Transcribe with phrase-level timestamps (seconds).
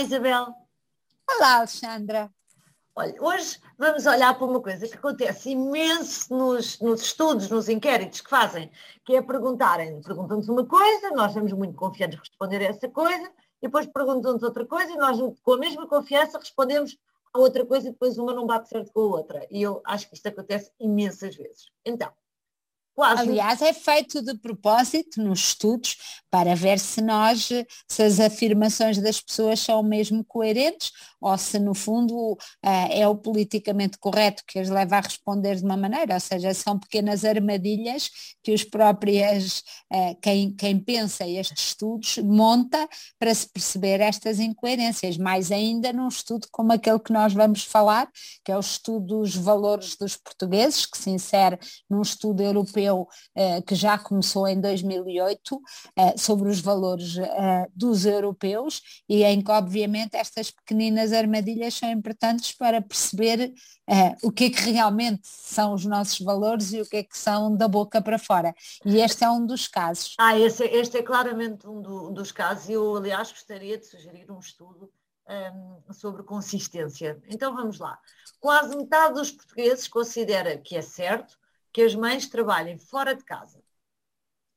[0.00, 0.54] Isabel.
[1.28, 2.30] Olá, Alexandra.
[2.94, 8.20] Olha, hoje vamos olhar para uma coisa que acontece imenso nos, nos estudos, nos inquéritos
[8.20, 8.70] que fazem,
[9.04, 13.30] que é perguntarem, perguntam-nos uma coisa, nós somos muito confiantes em responder a essa coisa,
[13.62, 16.98] e depois perguntam-nos outra coisa e nós, com a mesma confiança, respondemos
[17.32, 19.46] a outra coisa e depois uma não bate certo com a outra.
[19.50, 21.70] E eu acho que isto acontece imensas vezes.
[21.84, 22.12] Então,
[22.94, 23.22] Quase.
[23.22, 25.96] Aliás, é feito de propósito nos estudos
[26.30, 27.48] para ver se nós,
[27.88, 33.16] se as afirmações das pessoas são mesmo coerentes ou se no fundo eh, é o
[33.16, 38.10] politicamente correto que as leva a responder de uma maneira, ou seja, são pequenas armadilhas
[38.42, 42.88] que os próprios, eh, quem, quem pensa estes estudos monta
[43.18, 48.10] para se perceber estas incoerências, mais ainda num estudo como aquele que nós vamos falar,
[48.44, 53.08] que é o estudo dos valores dos portugueses, que se insere num estudo europeu europeu
[53.36, 55.60] uh, que já começou em 2008 uh,
[55.96, 61.90] eh, sobre os valores uh, dos europeus e em que obviamente estas pequeninas armadilhas são
[61.90, 63.52] importantes para perceber
[64.22, 67.54] o que é que realmente são os nossos valores e o que é que são
[67.54, 68.54] da boca para fora.
[68.86, 70.14] E este é um dos casos.
[70.18, 74.30] Ah, este, este é claramente um do, dos casos e eu aliás gostaria de sugerir
[74.30, 74.90] um estudo
[75.28, 77.20] um, sobre consistência.
[77.28, 77.98] Então vamos lá.
[78.40, 81.36] Quase metade dos portugueses considera que é certo
[81.72, 83.62] que as mães trabalhem fora de casa.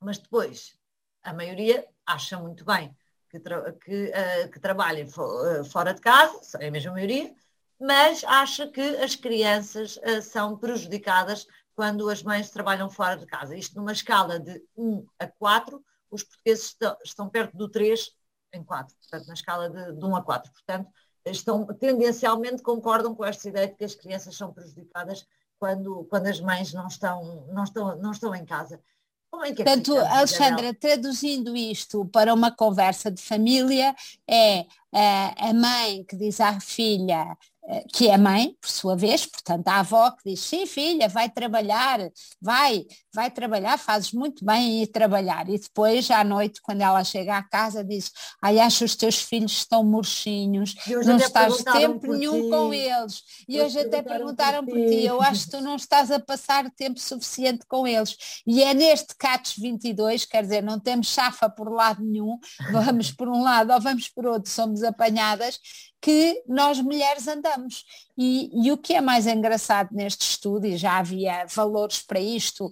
[0.00, 0.78] Mas depois,
[1.22, 2.94] a maioria acha muito bem
[3.28, 7.34] que, tra que, uh, que trabalhem fo uh, fora de casa, é a mesma maioria,
[7.80, 13.56] mas acha que as crianças uh, são prejudicadas quando as mães trabalham fora de casa.
[13.56, 18.10] Isto numa escala de 1 a 4, os portugueses estão, perto do 3
[18.52, 20.52] em 4, portanto, na escala de, de 1 a 4.
[20.52, 20.90] Portanto,
[21.26, 25.26] estão tendencialmente concordam com esta ideia de que as crianças são prejudicadas
[25.58, 28.80] quando, quando as mães não estão, não estão, não estão em casa.
[29.30, 33.94] Como é que é Portanto, que Alexandra, traduzindo isto para uma conversa de família,
[34.26, 34.60] é,
[34.92, 37.36] é a mãe que diz à filha
[37.70, 41.28] eh, que é mãe, por sua vez, portanto, a avó que diz, sim filha, vai
[41.28, 42.00] trabalhar,
[42.40, 42.86] vai,
[43.18, 45.48] vai trabalhar, fazes muito bem ir trabalhar.
[45.48, 49.50] E depois, à noite, quando ela chega à casa, diz, ai, acho os teus filhos
[49.50, 52.48] estão murchinhos, não estás tempo nenhum ti.
[52.48, 53.22] com eles.
[53.48, 56.70] E hoje até perguntaram por, por ti, eu acho que tu não estás a passar
[56.70, 58.16] tempo suficiente com eles.
[58.46, 62.38] E é neste CATS 22, quer dizer, não temos chafa por lado nenhum,
[62.70, 65.58] vamos por um lado ou vamos por outro, somos apanhadas,
[66.00, 67.84] que nós mulheres andamos.
[68.16, 72.70] E, e, o que é mais engraçado neste estudo, e já havia valores para isto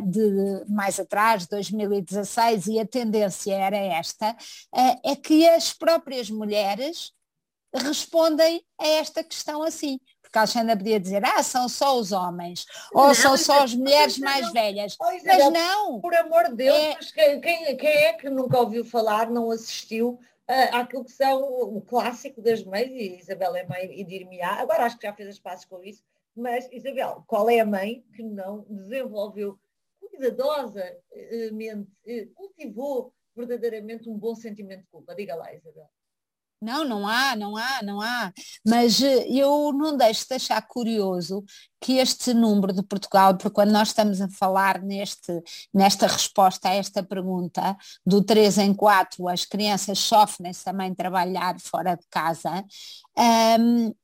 [0.00, 7.12] de mais atrás, 2016, e a tendência era esta, uh, é que as próprias mulheres
[7.74, 9.98] respondem a esta questão assim.
[10.22, 13.74] Porque a Alexandra podia dizer, ah, são só os homens, ou não, são só as
[13.74, 14.96] mulheres mais velhas.
[14.98, 16.00] mas não.
[16.00, 20.76] Por amor de Deus, é, quem, quem é que nunca ouviu falar, não assistiu uh,
[20.76, 24.98] àquilo que são o, clássico das mães, e Isabel é mãe e dir-me-á, agora acho
[24.98, 26.02] que já fez as passos com isso,
[26.34, 29.58] mas Isabel, qual é a mãe que não desenvolveu
[30.16, 35.14] cuidadosamente, eh, cultivou verdadeiramente um bom sentimento de culpa?
[35.14, 35.88] Diga lá, Isabel.
[36.60, 38.32] Não, não há, não há, não há.
[38.66, 41.44] Mas eh, eu não deixo de achar curioso
[41.80, 46.74] que este número de Portugal, porque quando nós estamos a falar neste, nesta resposta a
[46.74, 52.64] esta pergunta, do 3 em 4, as crianças sofrem-se também trabalhar fora de casa,
[53.60, 53.94] um,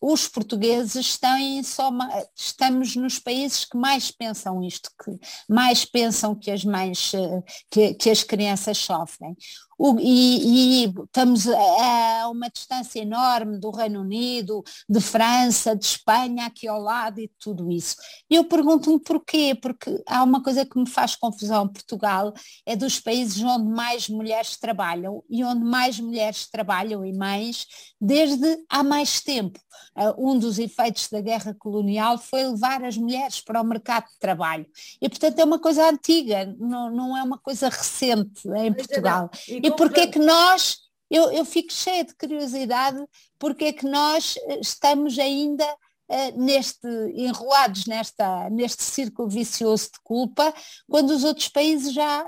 [0.00, 6.34] os portugueses estão em soma, estamos nos países que mais pensam isto, que mais pensam
[6.34, 9.36] que as mães, eh, que, que as crianças sofrem.
[9.78, 16.46] O, e, e, estamos a, uma distância enorme do Reino Unido, de França, de Espanha,
[16.46, 17.96] aqui ao lado e tudo isso.
[18.30, 21.68] E eu pergunto-me porquê, porque há uma coisa que me faz confusão.
[21.68, 22.32] Portugal
[22.66, 27.66] é dos países onde mais mulheres trabalham e onde mais mulheres trabalham e mães
[28.00, 29.58] desde há mais tempo.
[29.96, 34.18] Uh, um dos efeitos da guerra colonial foi levar as mulheres para o mercado de
[34.18, 34.66] trabalho.
[35.00, 39.30] E portanto é uma coisa antiga, não, não é uma coisa recente em Portugal.
[39.48, 40.78] E porque é que nós,
[41.10, 43.02] eu, eu fico cheia de curiosidade,
[43.38, 50.00] porque é que nós eh, estamos ainda uh, neste, enrolados nesta, neste círculo vicioso de
[50.02, 50.52] culpa,
[50.88, 52.26] quando os outros países já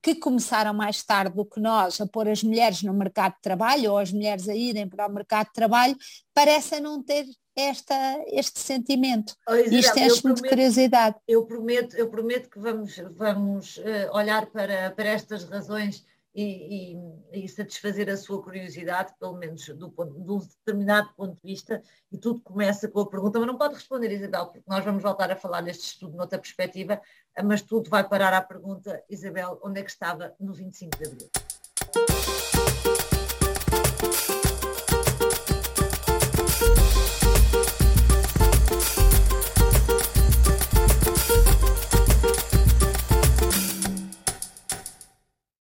[0.00, 3.92] que começaram mais tarde do que nós a pôr as mulheres no mercado de trabalho
[3.92, 5.96] ou as mulheres a irem para o mercado de trabalho,
[6.32, 7.26] parecem não ter
[7.56, 9.34] esta, este sentimento.
[9.48, 11.16] Oh, Isto enche-me de curiosidade.
[11.26, 16.94] Eu prometo, eu prometo que vamos, vamos uh, olhar para, para estas razões e,
[17.32, 21.42] e, e, satisfazer a sua curiosidade, pelo menos do ponto, de um determinado ponto de
[21.42, 21.82] vista,
[22.12, 25.30] e tudo começa com a pergunta, mas não pode responder, Isabel, porque nós vamos voltar
[25.30, 27.00] a falar neste estudo noutra perspectiva,
[27.44, 32.57] mas tudo vai parar à pergunta, Isabel, onde é que estava no 25 de Abril?